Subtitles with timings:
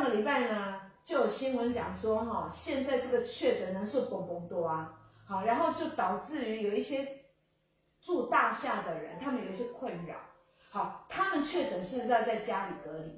[0.00, 4.92] 上个礼拜呢，就有新闻讲说哈，现在这个确诊人数蹦蹦多啊，
[5.28, 7.06] 好，然后就导致于有一些
[8.02, 10.14] 住大厦的人，他们有一些困扰，
[10.70, 13.12] 好，他们确诊是不是要在家里隔离？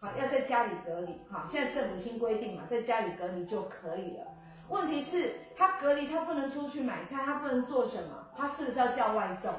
[0.00, 4.26] 好，要在家里隔离，好，现在政府新规定嘛，在家里隔离就可以了。
[4.68, 8.26] 问题是，他隔离他不能出去买菜，他不能做什么？
[8.36, 9.52] 他是不是要叫外送？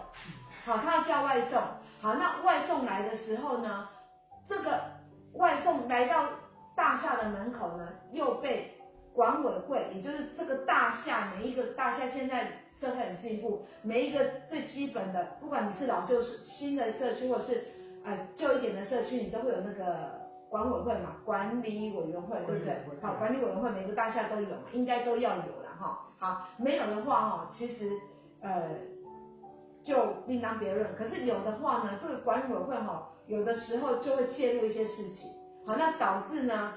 [0.66, 1.57] 好，他要叫外送。
[2.02, 3.88] 好，那外送来的时候呢，
[4.50, 4.82] 这个
[5.36, 6.26] 外送来到
[6.76, 8.72] 大厦的门口呢，又被
[9.13, 17.63] 管委会，也就是这个大厦每一个大厦现在社会很进步，每一个最基本的，不管你是老旧是新的社区，或是
[18.04, 20.26] 呃旧一点的社区，你都会有那个。
[20.48, 22.77] 管委会嘛，管理委员会对不对？
[23.02, 25.99] 好，管理委员会每个大厦都有嘛，应该都要有了哈。
[26.18, 27.91] 好，没有的话哈，其实
[28.41, 28.70] 呃
[29.84, 30.96] 就另当别论。
[30.96, 35.32] 可是有的话呢，这个管委会哈，有的时候就会介入一些事情，
[35.66, 36.74] 好，那导致呢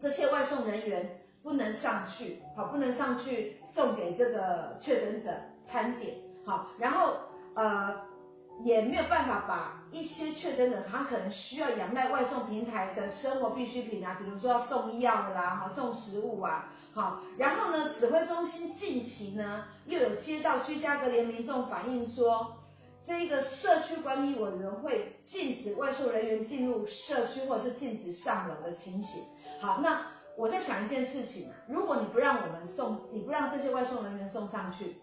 [0.00, 5.30] 这些外送人员不能上去，好，不能上去送给这个确诊者
[5.68, 7.16] 餐点，好，然后
[7.54, 8.06] 呃。
[8.64, 22.56] 也没有办法把一些确诊者，他可能需要仰赖外送平台的生活必需品啊，比如说要送药啦，哈，送食物啊，好，然后呢，指挥中心近期呢又有接到居家隔离民众反映说，
[23.06, 29.22] 这一个社区管理委员会禁止外送人员进入社区或者是禁止上楼的情形。
[29.60, 34.96] 好，那我在想一件事情，如果你不让我们送，你不让这些外送人员送上去。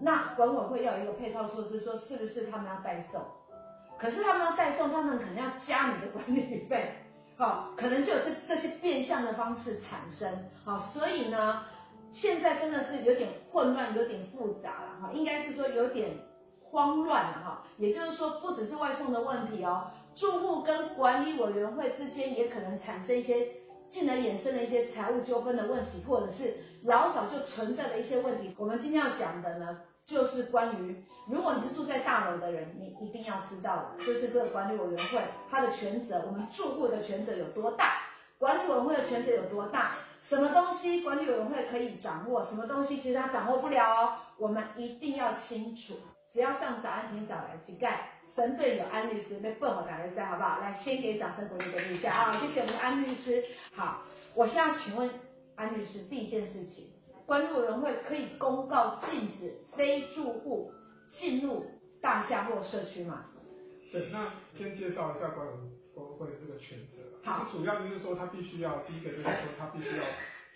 [0.00, 3.20] 那管委会要有一个配套措施，说是不是他们要代送？
[3.98, 6.92] 可是他们要代送，他们可能要加你的管理费，
[7.36, 10.30] 好，可能就有这这些变相的方式产生，
[10.64, 11.64] 好，所以呢，
[12.12, 16.10] 现在真的是有点混乱，有点复杂了，哈，应该是说有点
[16.70, 23.48] 慌乱了，哈，也就是说不只是外送的问题哦，住户跟管理委员会之间也可能产生一些
[23.90, 28.54] 进而衍生的一些财务纠纷的问题，或者是老早就存在的一些问题。
[28.58, 29.80] 我们今天要讲的呢。
[30.08, 37.98] 就是关于，如果你是住在大楼的人，你一定要知道的，就是这个管理委员会它的权责，我们住户的权责有多大，
[38.38, 39.96] 管理委员会的权责有多大，
[40.26, 45.92] 什么东西管理委员会可以掌握，什么东西其实他掌握不了哦，我们一定要清楚。
[46.32, 47.96] 只要上早安听早来乞丐
[48.34, 50.60] 神队友安律师那笨我打来在好不好？
[50.60, 52.40] 来，先给掌声鼓励鼓励一下啊！
[52.40, 53.42] 谢谢我们的安律师。
[53.74, 55.10] 好，我现在请问
[55.56, 56.92] 安律师第一件事情。
[57.26, 60.72] 管理委员会可以公告禁止非住户
[61.10, 61.66] 进入
[62.00, 63.24] 大厦或社区吗？
[63.90, 65.52] 对，那先介绍一下管委
[66.18, 67.02] 会这个权责。
[67.24, 70.04] 好，主要就是说，他必须要第一个就是说，他必须要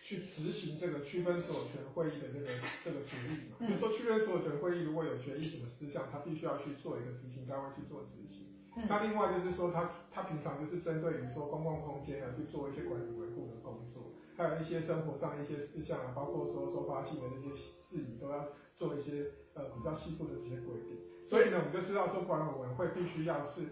[0.02, 2.46] 去执行这个区分所有权会议的这个
[2.84, 3.56] 这个决议嘛。
[3.60, 3.70] 嗯。
[3.70, 8.50] 就说区分所有权会议如果有决议什么事项，他必须要去做一个执行单位去做执行。
[8.76, 8.82] 嗯。
[8.88, 14.10] 那另外就是说，他他平常就是针对于说公共空间啊去做一些管理维护的工作。
[14.34, 20.96] 还有一些生活上一些事项啊，包括说收发信的那些事宜，都要做一些呃比较细部的这些规定。
[21.28, 23.68] 所以呢，我们就知道说，管委会必须要是是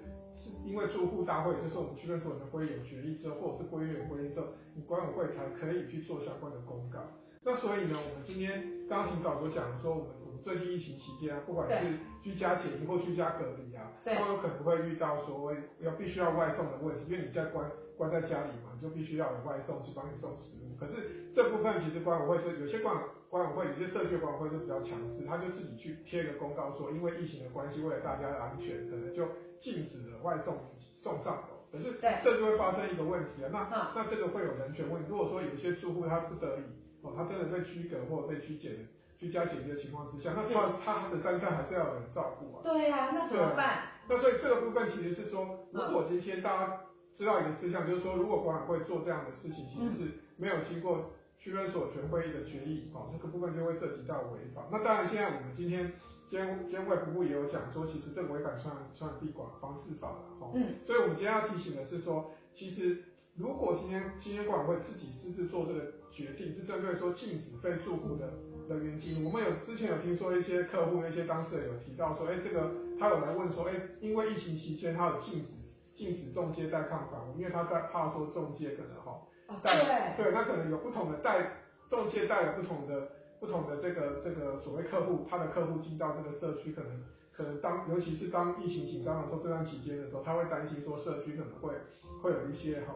[0.64, 7.00] 因为住户大会，就是我们区分所有权会有决议之后，或者是规约规定之后，你管委会才可以去做相关的公告。
[7.42, 20.76] 那所以呢，我们今天刚刚挺早就讲说，我们我们最近疫情期间，不管是居家检疫或居家隔离啊，都有可能会遇到所谓要必须要外送的问题，因为你在关关在家里嘛，你就必须要有外送去帮你送食物。
[20.78, 22.94] 可是这部分其实管委会就有些管
[23.30, 29.24] 管委会，有些社区管委会就比较强势，他就自己去贴一个公告说，因为疫情的关系，为了大家的安全，可能就
[29.60, 30.58] 禁止了外送
[31.00, 31.64] 送上楼。
[31.72, 35.08] 可是这就会发生一个问题啊，那那这个会有人权问题。
[35.08, 36.62] 如果说有些住户他不得已。
[37.02, 38.72] 哦，他真的被居隔或者被拘检、
[39.18, 42.60] 居家检疫的情况之下，那他他的三餐还是要有人照顾啊。
[42.62, 43.84] 对呀、啊，那怎么办？
[44.06, 46.80] 那所以这个部分其实是说，如果今天大家
[47.16, 54.68] 知道一个事项，就是说，如果管委会做这样的事情，其实是没有经过区分所有权会议的决议，哦，这个部分就会涉及到违法。
[54.70, 55.92] 那当然，现在我们今天
[56.28, 60.52] 监监卫福部也有讲说，其实这个违反传染传染病防防治法了，哈。
[60.54, 60.76] 嗯。
[60.86, 63.02] 所以我们今天要提醒的是说，其实
[63.34, 65.98] 如果今天今天管委会自己私自做这个。
[66.12, 68.34] 决定是针对说禁止非住户的
[68.68, 69.28] 人员进入。
[69.28, 75.52] 我们有之前有听说一些客户、一些当事人有提到说，哎，这个他有来问说，哎，因为疫情期间他有禁止
[75.94, 79.22] 禁止中介带看房，因为他在怕说中介可能哈，
[79.62, 81.52] 带对，那可能有不同的带
[81.88, 83.08] 仲介带了不同的
[83.38, 91.74] 不同的这个这个所谓客户，他的客户进到这个社区，可能可能当尤其是当疫情紧张的时候，这段期间的时候，他会担心说社区可能会
[92.22, 92.94] 会有一些哈。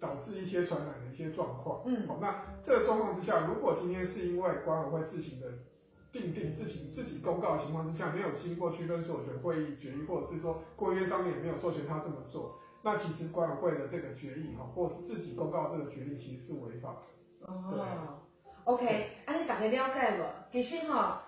[0.00, 5.46] 导致一些传染的一些状况，嗯，好，那这个状况之下，如果今天是因为管委会自行的
[6.10, 17.52] 定定、自行自己公告的情况之下，没有经过区分所有权会议决议，或者是说规约上面也没有授权他这么做，那其实管委会的这个决议哈，或是自己公告这个决议，其实是违法的。
[17.52, 18.18] 哦
[18.64, 21.22] ，OK，啊，你大概了解无，其实哈。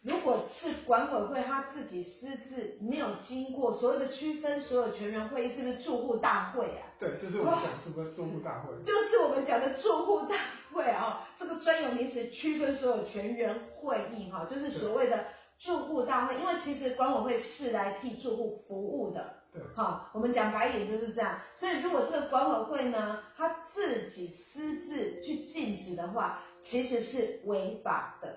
[0.00, 6.86] 如果是管委会他自己私自没有经过所谓的区分所有权人会议，是不是住户大会啊？
[7.00, 8.72] 对，就是我们讲是不是住户大会。
[8.84, 10.36] 就是我们讲的住户大
[10.72, 15.26] 会啊，这个专有名词区分所有权人会议哈，就是所谓的
[15.58, 16.38] 住户大会。
[16.38, 19.34] 因为其实管委会是来替住户服务的。
[19.58, 19.66] 对。
[19.74, 21.38] 好，我们讲白一点就是这样。
[21.56, 28.36] 所以如果这个管委会呢，他自己私自去禁止的话，其实是违法的。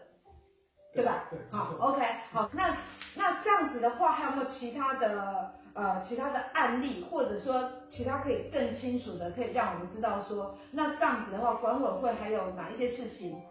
[0.94, 1.23] 对吧？
[1.29, 2.75] 对，好，OK，好，那
[3.15, 13.41] 那这样子的话，还有没有其他的呃其他的案例，或者说其他可以更清楚的，可以让我们知道说，那这样子的话，管委会还有哪一些事情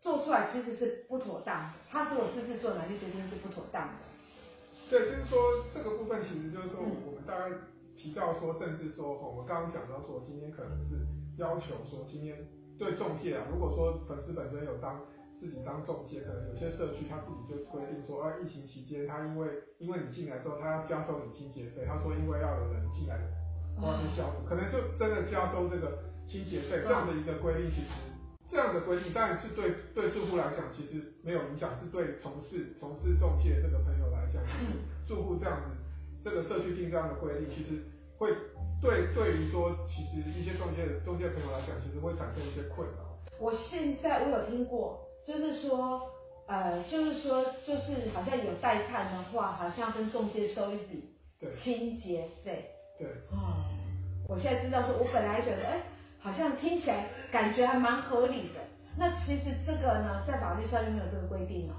[0.00, 1.70] 做出来其实是不妥当的？
[1.90, 3.92] 他如果私自做哪些决定是不妥当的？
[4.90, 7.54] 对，就是说这个部分其实就是说，我们大概
[7.96, 11.06] 提到说，甚至说，哈，我刚刚讲到说，今天可能是
[11.36, 12.36] 要求说，今天
[12.78, 15.00] 对中介啊，如果说粉丝本身有当。
[15.40, 19.46] 自己当中介，可能有些社区他自己就规定说，啊，疫情期间他因为
[19.78, 21.86] 因为你进来之后，他要加收你清洁费。
[21.86, 23.16] 他说因为要有人进来
[23.80, 27.70] 帮你消毒，可能就真的加收这个清洁费这样的一个规定。
[27.70, 27.86] 其实
[28.50, 35.76] 这样的规定，当然是对对住户来讲其实没有影响，是对从事从事中介这个朋友来讲，就是住户这样子
[36.24, 37.82] 这个社区定这样的规定，其实
[38.16, 38.30] 会
[38.80, 43.04] 对对于说其实一些中介中介朋友来讲，其实会产生一些困扰。
[43.38, 45.04] 我现在我有听过。
[45.26, 46.10] 就是说，
[46.46, 51.04] 呃，就是说，就是好像有代看的话，好像跟中介收一笔
[51.54, 52.70] 清洁费。
[52.98, 53.08] 对。
[53.30, 53.68] 哦，
[54.26, 55.82] 我现在知道说，我本来觉得，哎，
[56.28, 58.60] 好像听起来感觉还蛮合理的。
[58.98, 61.74] 那其实这个呢，在法律上就没有这个规定哦。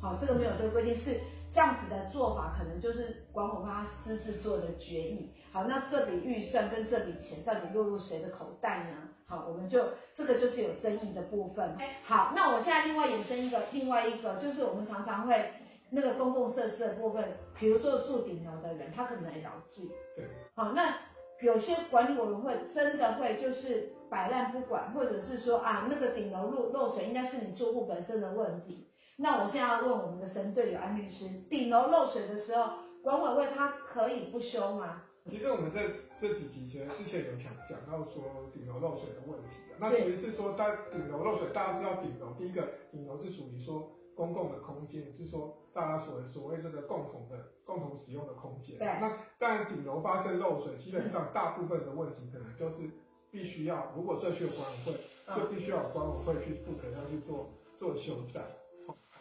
[0.00, 1.20] 好，这个没有这个规定是。
[1.54, 5.30] 这样子的做法，可能就是管委会他私自做的决议。
[5.52, 8.96] 好，那这笔预算跟这笔钱到底落入谁的口袋呢？
[9.28, 11.78] 好，我们就这个就是有争议的部分。
[12.02, 15.48] 好，那我现在另外衍生一个，另外一个就是我们常常会
[15.90, 17.24] 那个公共设施的部分，
[17.56, 19.88] 比如说住顶楼的人，他可能也老住。
[20.16, 20.26] 对。
[20.56, 20.92] 好，那
[21.42, 28.88] 有些管理委员会真的会就是摆烂不管，或者是说啊，那个顶楼漏漏水应该是你住户本身的问题。
[29.16, 32.72] 那我现在要问我们的神队友安律师，顶楼漏水的时候，
[33.02, 35.02] 管委会他可以不修吗？
[35.30, 35.82] 其实我们在
[36.20, 48.78] 这几集前之前有讲讲到说顶楼漏水的问题的，那其实是说在顶楼漏水，大家知道顶楼第一个顶楼是属于说公共的空间，是说大家所所谓这个共同的共同使用的空间。
[48.78, 48.86] 对。
[48.86, 52.88] 那但顶楼发生漏水，基本上大部分的问题可能就是
[53.30, 58.40] 必须要，如果社区有管委会，就必须要有管委会去负责要去做做修缮。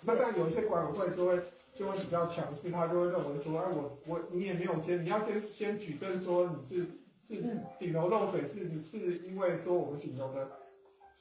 [0.01, 1.41] 那但有一些管委会就会
[1.73, 6.85] 就会比较强势，他就会认为说，哎，我我你也没有先，你要先先举证说你是
[7.27, 10.47] 是顶楼漏水是是因为说我们顶楼的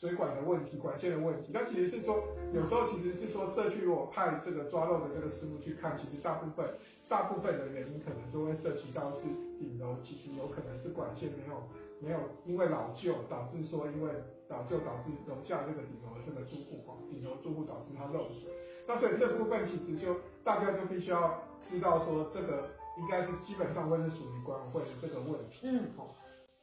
[0.03, 1.53] 水管的问题、管线的问题。
[1.55, 6.67] 那其实是说有时候其实是说社区如果派这个抓漏的这个师傅去看，其实大部分
[7.09, 11.63] 大部分的原因可能都会涉及到是顶楼其实有可能是管线没有
[12.01, 14.11] 没有因为老旧导致说因为
[14.49, 18.51] 老旧导致楼下这个顶楼的这个住户哈，顶楼住户导致它漏水。
[18.89, 21.39] 那所以这部分其实就大家就必须要
[21.71, 25.61] 知道说，这个应该是基本上会是属于管委会的这个问题。
[25.63, 26.13] 嗯，好，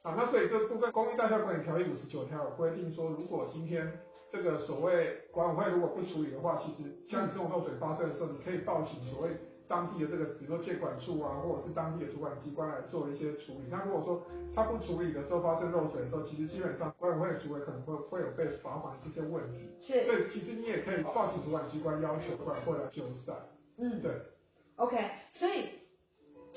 [0.02, 4.00] 啊，那所以这部分《公益大厦管理条例》五十九条有规定说，如果今天
[4.32, 9.32] 这个所谓管委会如果不处理的话，其实像这种漏水发生的时候，你可以报请所谓。
[9.70, 13.66] 当地的这个，比如说建管处啊，或者是当地的主管机关来做一些处理。
[13.70, 14.24] 那如果说
[14.56, 19.70] 他不处理的时候，发生漏水的时候，其实基本上管委会的主委可能会会有被罚款这些问题。
[19.80, 20.06] 是。
[20.06, 23.36] 对，其实你也可以报请主管机关要求管委会来修缮。
[23.78, 24.12] 嗯，对。
[24.78, 24.98] OK，
[25.34, 25.70] 所以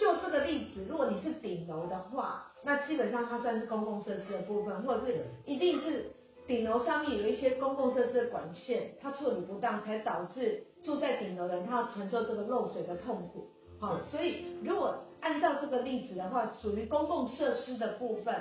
[0.02, 6.10] 就这个例子，如果你是顶楼的话，那基本上它算是公共设施的部分，或者是一定是
[6.46, 10.64] 顶楼上面有一些公共设施的管线，它处理不当，才导致。
[10.82, 13.46] 住在顶楼的人，他要承受这个漏水的痛苦，
[13.78, 18.34] 好，所以如果按照这个例子的话，属于公共设施的部分，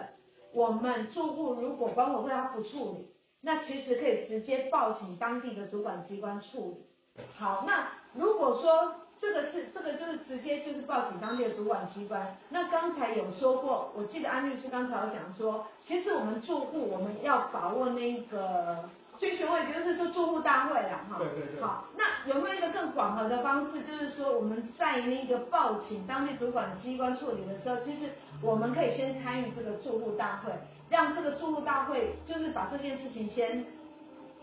[0.51, 6.71] 我们住户如果管委会他不处理，那其实可以直接报请当地的主管机关处
[7.15, 7.23] 理。
[7.37, 18.89] 好，那如果说这个是这个就是直接就是报请当地的主管机关，那刚才有说过，我记得安律师刚才有讲说，其实我们住户我们要把握那个。
[19.19, 21.61] 追询问就是说住户大会了哈，对对对。
[21.61, 28.09] 好，那有没有一个更广和的方式，就是说我们在那个报请当地主管机关处理的时候，其实
[28.41, 30.51] 我们可以先参与这个住户大会，
[30.89, 33.63] 让这个住户大会就是把这件事情先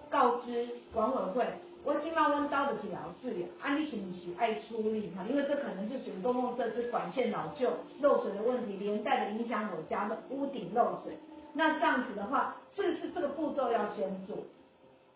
[0.09, 1.45] 告知管委会，
[1.85, 5.25] 我今晚温刀的是老师啊，你是不是爱处理哈？
[5.29, 7.71] 因为这可能是属于公共设施管线老旧
[8.01, 11.17] 漏水的问题，连带的影响我家的屋顶漏水。
[11.55, 14.37] 那这样子的话，是不是这个步骤要先做？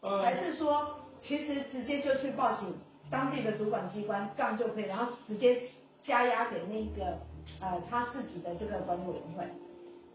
[0.00, 2.74] 呃，还是说其实直接就去报警
[3.10, 5.62] 当地的主管机关，这样就可以，然后直接
[6.02, 7.18] 加压给那个
[7.60, 9.44] 呃他自己的这个管理委员会？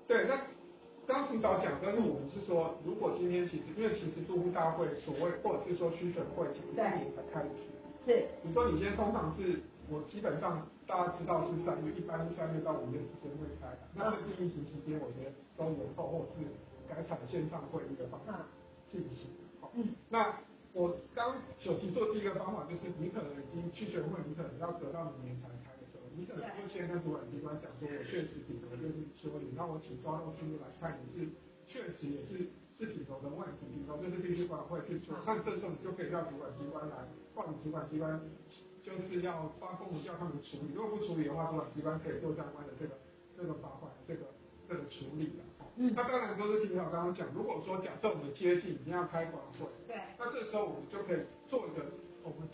[0.08, 0.40] 对，那。
[1.08, 7.72] 刚提早讲，但是我们是说，如果今天其实，因为其实住户大会所谓，或者是说区选会，其实今年才开一次。
[8.06, 8.28] 是。
[8.44, 13.88] 你说你今天通常是，我基本上大家知道是三月，一般是三月到五月之间会开的。
[13.96, 16.44] 那这个疫情期间，我觉得都延后，或是
[16.92, 18.44] 改采线上会议的方式
[18.92, 19.32] 进行。
[19.62, 19.72] 好。
[19.76, 19.96] 嗯。
[20.10, 25.72] 那我刚首先做第一个方法，就是你可能已经区选会，你可能要得到明年才开。
[26.18, 31.30] 你可能就先跟主管机关讲说，我确实顶楼就是修理，那我请抓漏师傅来看，你是
[31.70, 37.06] 确实也是是顶楼的问题，顶楼就是必须管会去做，那这时候你就可以让主管机关来，
[37.36, 38.20] 或者主管机关
[38.82, 42.98] 就是要发公文叫他们处理，如果不处理的话，主管机关可以做相关的这个
[43.38, 44.34] 这个罚款这个
[44.68, 45.46] 这个处理的。
[45.78, 51.86] 嗯，那当然都是听我刚刚讲，如果说假设我们接近一定要开管会，对，那这时候我们就可以做一个。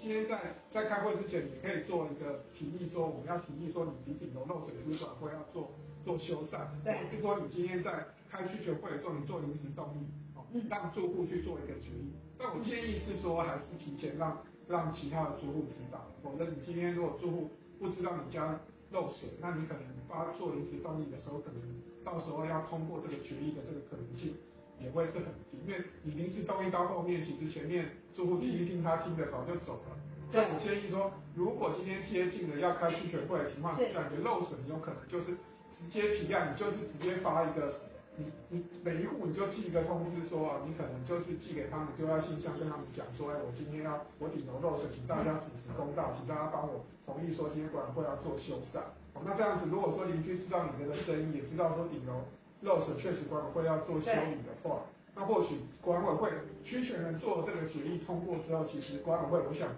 [0.03, 0.37] 今天在
[0.69, 5.71] 在开会之前，你可以做一个提议，说我们要提议说，你顶楼漏水是管会要做
[6.03, 10.03] 做修缮，或者是说你今天在开区权会的时候，你做临时动议，
[10.35, 12.11] 哦，让住户去做一个决议。
[12.37, 18.59] 但我建议是说，还是提前让让其他的住户知道，否则你今天如果住户不知道你家
[18.91, 21.61] 漏水，那你可能发做临时动议的时候，可能
[22.03, 24.35] 到时候要通过这个决议的这个可能性。
[24.81, 29.97] 也会是很低，因为你临时动议到后面，其实前面住户听一听，他听得早就走了。
[30.31, 35.37] 所以我建议说，如果今天接近了要开区权会的情况感觉，漏水，有可能就是
[35.77, 37.75] 直接提案，你就是直接发一个，
[38.17, 48.81] 你你每一户你就寄一个通知说啊，你可能就是寄给他们，就要信箱跟他们讲说，哎，我今天要我顶楼漏水，请大家主持公道，请大家帮我同意说今天管会要做修缮。
[49.13, 52.25] 好，那这样子，如果说邻居知道你的声音，也知道说顶楼。
[52.61, 54.79] 漏水确实管委会要做修理的话，
[55.15, 56.31] 那或许管委会
[56.63, 59.69] 区权人做这个决议通过之后，其实管委会我想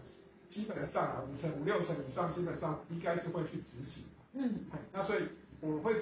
[0.50, 4.04] 基本上啊五成五六成以上基本上应该是会去执行。
[4.34, 4.60] 嗯，
[4.94, 5.24] 那所以
[5.60, 5.94] 我会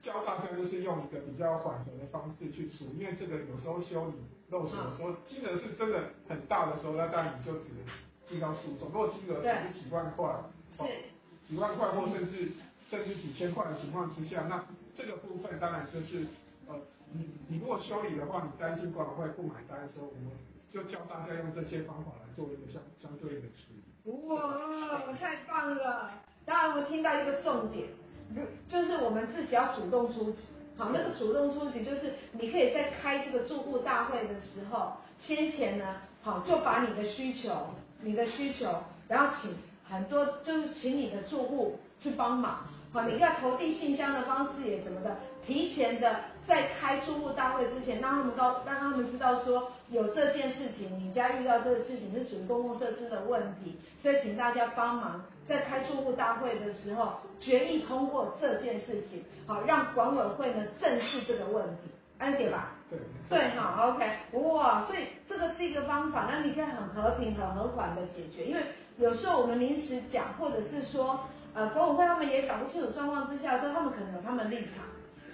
[0.00, 4.14] 教大家就是用一个比较缓和的方式去处理，因为这个有时候修理
[4.48, 7.84] 漏水的时候金额是真的很大的时候，那当然你就只能
[8.26, 8.88] 进到诉讼。
[8.92, 10.86] 如果金额只是几万块，哦，
[11.48, 12.52] 几万块或甚至
[12.88, 14.64] 甚至几千块的情况之下，那。
[14.96, 16.26] 这个部分当然就是，
[16.66, 16.74] 呃，
[17.12, 20.30] 你你如果修理的话，你担心管委会不买单的时候，我们
[20.68, 24.10] 就教大家用这些方法来做一个相相对应的处理。
[24.28, 26.10] 哇，太棒了！
[26.46, 27.88] 当然，我听到一个重点，
[28.68, 30.38] 就是我们自己要主动出击。
[30.76, 42.66] 好，那个主动出击就是你可以在开这个住户大会的时候，先前呢，好就把你的需求，你的需求，然后请很多就是请你的住户去帮忙。
[42.92, 62.72] 好，你要投递信箱的方式也什么的，提前的在开住户大会之前，让他们告，让他们知道说有这件事情，你家遇到这个事情是属于公共设施的问题，所以请大家帮忙在开住户大会的时候决议通过这件事情，好，让管委会呢正视这个问题，安解吧？
[62.90, 68.62] 对，对，好，OK，哇，所以这个是一个方法，那你可以很和平、很和缓的解决，因为
[68.98, 71.20] 有时候我们临时讲，或者是说。
[71.52, 74.84] 呃，管委会他们也搞不清楚状况之下，说他们可能有他们的立场，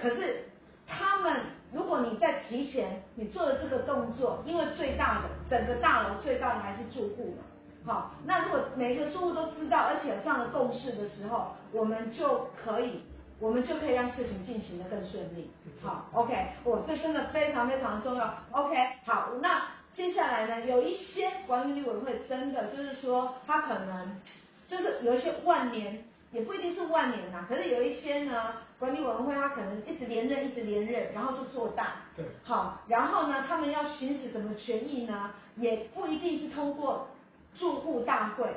[0.00, 0.45] 可是
[0.86, 1.40] 他们
[1.72, 13.02] 如果你在提前你做的这个动作，因为最大的整个大楼最大的还是住户嘛，好，那如果每一个住户都知道，而且有这样的共识的时候，我们就可以，
[13.40, 15.50] 我们就可以让事情进行的更顺利。
[15.82, 18.34] 好，OK，我这真的非常非常重要。
[18.52, 24.20] OK，好，那接下来呢，有一些管理委员会真的就是说他可能。
[24.68, 26.02] 就是有一些万年，
[26.32, 32.02] 也不一定是万年呐，可是有一些呢，管理委员会他可能一直连任，一直连任，然后就做大。
[32.16, 32.24] 对。
[32.42, 35.30] 好，然后呢，他们要行使什么权益呢？
[35.56, 37.08] 也不一定是通过
[37.54, 38.48] 住户大会，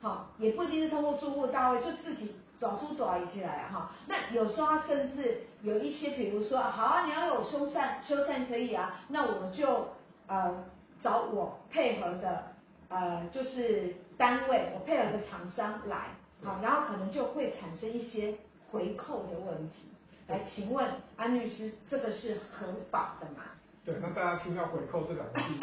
[0.00, 3.90] 好，也不一定是通过住户大会，就自己找出爪一起来啊哈。
[4.06, 9.88] 那有时候他甚至有一些，比如说，好啊，你要有修缮，修缮可以啊，那我就
[10.26, 10.64] 呃
[11.02, 12.44] 找我配合的
[12.88, 13.96] 呃就是。
[14.18, 16.06] 单位，我配合的厂商来，
[16.42, 18.34] 好，然后可能就会产生一些
[18.70, 19.84] 回扣的问题。
[20.28, 23.44] 来，请问安律师，这个是合法的吗？
[23.84, 25.54] 对，那大家听到回扣这两个字，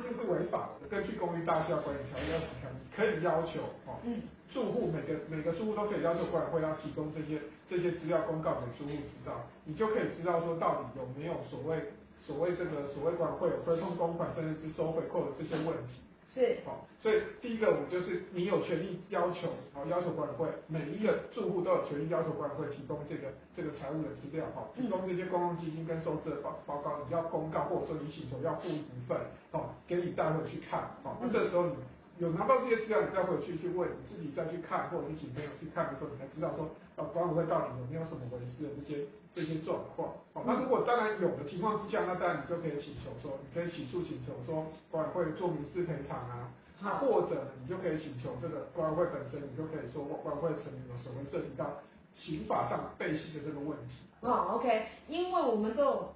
[0.00, 0.88] 一定是违法的。
[0.88, 7.40] 根据《公寓大厦管理条例》二十条，可以要求哦，嗯，住户每个每个住户都可以要求管委会要提供这些
[7.70, 11.92] 这些资料公告给住户知道，你就可以知道说到底有没有所谓
[12.26, 16.02] 所谓这个所谓管委会有合同公款甚至是收回扣的这些问题。
[16.32, 16.58] 是。
[16.64, 29.18] 好，所以第一个我们就是你有权利要求，好，要求管委会每一个住户都有权利要求管委会提供这个这个财务的资料，哦，提供这些公共基金跟收支的报报告，你要公告或者说你请求要付一部分，
[29.50, 31.74] 好，给你带回去看，好，那这时候你。
[32.18, 40.18] 有拿到这些资料，你再回去去问，你自己再去看，或者你请朋友去看的时候，你才知道说，呃，管委会到底有没有什么违事的这些这些状况。
[40.34, 46.50] 好，那如果当然有的情况之下，那当然你就可以请求说，你可以起诉请求说，管委会做民事赔偿啊，
[46.82, 51.78] 好，或者你就可以请求这个管委会本身，你就可以说，管委会成员有所谓涉及到
[52.14, 53.94] 刑法上背信的这个问题。
[54.22, 56.14] 哦，OK，因为我们都有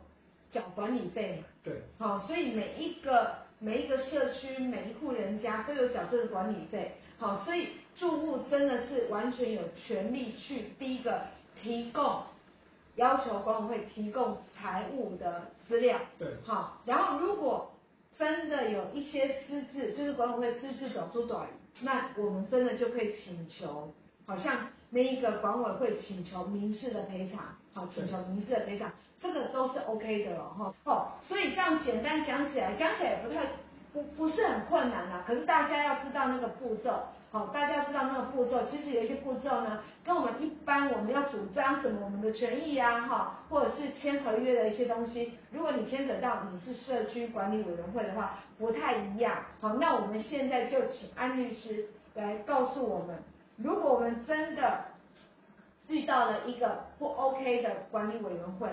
[0.51, 1.47] 缴管理费嘛。
[1.63, 1.83] 对。
[1.99, 3.42] 好，所以每一个。
[3.65, 11.23] 每一个社区每一户人家都有缴这个管理费，好，所以住户真的是完全有权利去第一个
[11.55, 12.25] 提供，
[12.97, 17.73] 要求管委会提供财务的资料，对，好，然后如果
[18.19, 21.47] 真的有一些私自，就是管委会私自走出短，
[21.83, 23.95] 那我们真的就可以请求，
[24.27, 28.93] 好像那一个管委会请求民事的赔偿，好，请求民事的赔偿。
[29.23, 33.41] 这个都是 OK 的了哈，哦，所以这样简单讲起来，讲起来也不太
[33.93, 35.23] 不不是很困难呐。
[35.25, 36.91] 可是大家要知道那个步骤，
[37.31, 49.37] 好，大家要知道那个步骤，其实有一些步骤呢，跟我们一般我们要主张什么我们的权益呀，哈，或者是签合约的一些东西，如果你牵扯到你是社区管理委员会的话，不太一样。
[49.61, 53.23] 好，那我们现在就请安律师来告诉我们，
[53.57, 54.87] 如果我们真的
[55.87, 58.69] 遇到了一个不 OK 的管理委员会。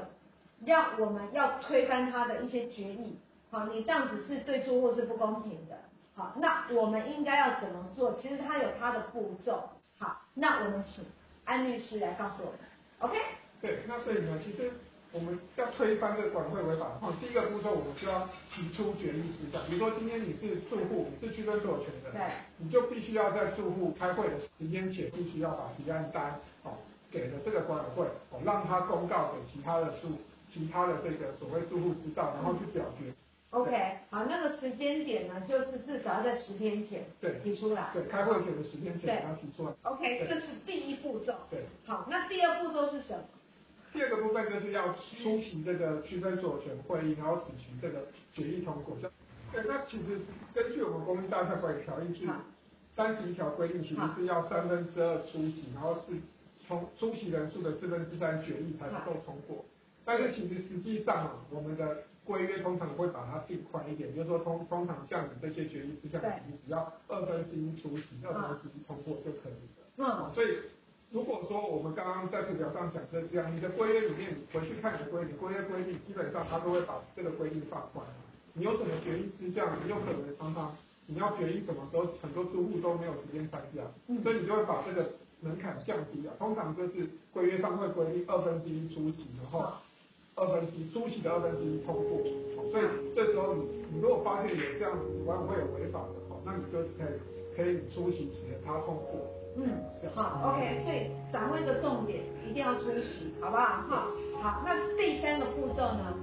[0.66, 3.18] 让我们要推翻他的一些决议，
[3.50, 5.78] 好，你这样子是对住户是不公平的，
[6.16, 8.14] 好，那我们应该要怎么做？
[8.16, 11.06] 其实他有他的步骤，好，那我们请
[11.46, 12.60] 安律师来告诉我们
[13.00, 13.18] ，OK？
[13.62, 14.72] 对，那所以呢，其实
[15.12, 22.22] 我们要推翻这个管会违法的话，第一个步骤我们就要提出决议事项，比如说今天你是住户，你是区分所有权的，对，
[22.58, 26.74] 你就必须要在住户开会的时间前，必须要把提案单，哦，
[27.10, 30.10] 给了这个管委会，哦，让他公告给其他的住。
[30.54, 33.14] 其他的这个所谓住户知道，然后去表决。
[33.52, 37.90] OK，好，那个时间点呢，就是至少要在十天前对提出来。
[37.92, 39.74] 对，开会前的十天前要提出来。
[39.84, 41.34] OK，这是第一步骤。
[41.50, 41.66] 对。
[41.86, 43.24] 好，那第二步骤是什么？
[43.92, 48.96] 第二个部分就是要出席这个区分所有权会议，然后使行这个决议通过。
[49.52, 50.22] 对，那其实
[50.54, 52.28] 根据我们公寓大厦管理条例是
[52.96, 56.02] 三十一条规定，其实是要三分之二出席，然后是
[56.68, 59.66] 从出席人数的四分之三决议才能够通过。
[60.10, 69.86] 但是其实实际上啊，我们的规约通常会把它定宽一点，就是说通通常像你这些决议事项，你只要二分之一出席，二分之一通过就可以了。
[69.98, 70.34] 嗯。
[70.34, 70.48] 所以
[71.12, 78.04] 如果说我们刚刚在图表上讲的这样，你的规约里面，你回去看你的规定，规约规定基本上它都会把这个规定放宽。
[78.54, 83.84] 你有什么决议事项，你有可能常常你要决议什么时候，很多租户都没有时间参加，
[84.24, 86.34] 所以你就会把这个门槛降低了。
[86.40, 89.72] 通常就是规约上会规定二分之一出席，然后。
[90.40, 92.24] 二分之一出席的二分之一通过，
[92.72, 97.20] 所以这时候你你如果发现有这样子管委会有违法的，话，那你就可以
[97.56, 99.20] 可以出席请他通过。
[99.58, 99.84] 嗯，
[100.16, 103.84] 好，OK，所以掌握一个重点，一定要出席，好不好？
[103.90, 104.08] 哈，
[104.42, 106.16] 好，那第三个步骤呢？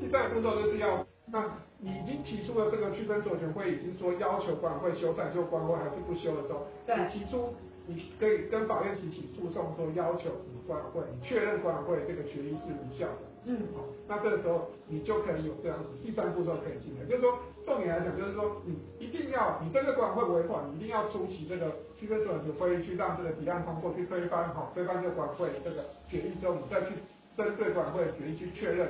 [0.00, 1.44] 第三个步骤就是要，那
[1.78, 7.52] 你已经提出了这个区分所有权会已经说要求管委会修缮，就管委会还是不修的时候，你提出。
[7.90, 13.22] 你可以跟法院提起诉讼，说要求你管委会，你确认管委会这个决议是无效的。
[13.50, 26.92] 嗯，好，那这个时候你就可以有这样子第三步骤可以进来，就是说重点来讲，就是说你一定要，你真的管委会违法，你一定要出席这个区分所有权会议，去让这个提案通过，去推翻，好，推翻这个管委会这个决议之后，你再去
[27.38, 28.86] 针对管委会的决议去确认，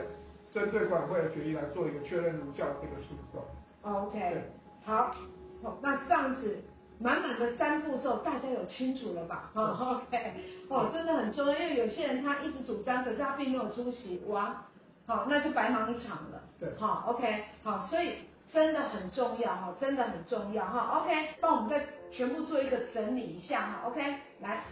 [0.52, 3.40] 针对管委会的决议来做一个确认无效的这个诉讼。
[3.82, 4.42] OK，对
[4.84, 5.14] 好，
[5.62, 6.56] 好，那这样子。
[7.00, 9.50] 满满的三步骤，大家有清楚了吧？
[9.54, 10.32] 哈、哦、OK，
[10.68, 14.66] 哦，真的很重要，因为有些人他一直主张，可是他并没有出席，哇，
[15.06, 16.42] 好，那就白忙一场了。
[16.58, 18.14] 对，好 OK，好，所以
[18.52, 21.00] 真的很重要哈，真的很重要哈。
[21.00, 23.82] OK，帮我们再全部做一个整理一下哈。
[23.86, 24.00] OK，
[24.40, 24.64] 来。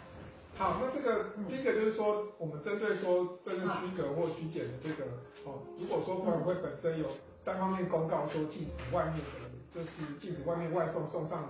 [0.58, 5.04] 好，那这个第一个就是说，我们针对说这个区隔或区减的这个，
[5.44, 7.06] 哦，如果说管委会本身有
[7.44, 9.88] 单方面公告说禁止外面的，就是
[10.20, 11.48] 禁止外面外送送上的。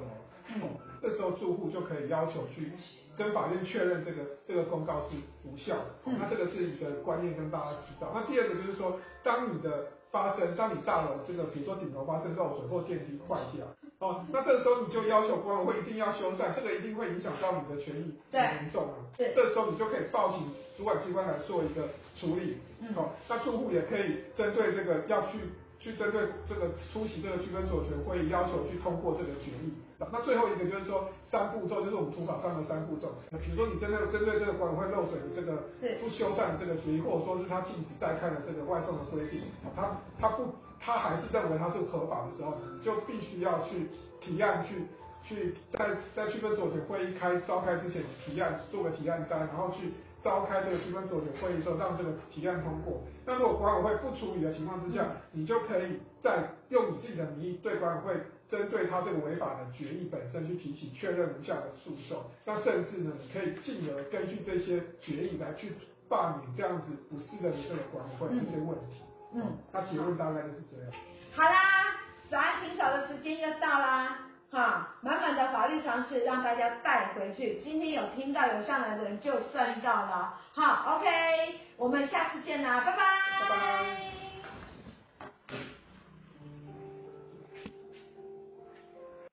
[0.62, 2.72] 哦，这时候住户就可以要求去
[3.16, 5.90] 跟法院确认这个这个公告是无效的。
[6.04, 8.12] 哦，那这个是一个观念跟大家知道。
[8.14, 13.66] 那第二个就是说，当你的发生，当你大楼这个比如说顶楼发生漏水或电梯坏掉，
[13.98, 18.94] 哦，那这个时候你就要求管委会一定要修缮，这个一定会影响到你的权益很严重啊。
[19.16, 20.42] 对，这时候你就可以报警
[20.76, 22.58] 主管机关来做一个处理。
[22.80, 22.94] 嗯。
[22.94, 25.38] 好，那住户也可以针对这个要去
[25.86, 29.70] 去针对这个出席这个区分所有权会议要求去通过这个决议。
[30.10, 33.14] 那最后一个就是说三步骤，就是我们图法上的三步骤。
[33.38, 35.62] 比如说你针对针对这个管委会漏水的这个
[36.02, 39.42] 不修缮的这个决议，或者说是他禁止带看的这个外送的规定，
[39.76, 40.50] 他他不
[40.82, 43.86] 他还是认为他是合法的时候，你就必须要去
[44.20, 44.84] 提案去
[45.22, 49.94] 去在在区分所有权会议开召开之前提案做个提案单，然后去
[50.26, 53.00] 召开这个区分所有权会议的时候让这个提案通过。
[53.24, 58.20] 那如果管委会不处理的情况之下，你就可以再用你自己的名义对管委会。
[58.48, 65.72] 针对他这个违法的决议本身去提起确认无效的诉讼，那甚至呢，你可以进而根据这些决议来去
[66.08, 69.02] 罢免这样子不适任的这个管委会这些问题。
[69.34, 70.92] 嗯，那结论大概就是这样。
[71.34, 71.98] 好啦，
[72.30, 74.16] 早安霆嫂的时间又到啦，
[74.56, 77.60] 哈，满满的法律常识让大家带回去。
[77.62, 82.98] 今天有听到有上来的人就算到了，好，OK，我们下次见啦，拜拜。
[83.38, 84.15] 拜拜。